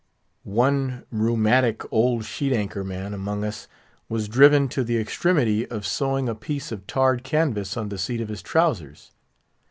[0.45, 3.67] One rheumatic old sheet anchor man among us
[4.09, 8.19] was driven to the extremity of sewing a piece of tarred canvas on the seat
[8.19, 9.11] of his trowsers.